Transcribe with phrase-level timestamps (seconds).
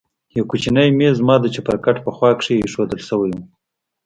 [0.37, 3.39] يو کوچنى ميز زما د چپرکټ په خوا کښې ايښوول سوى و.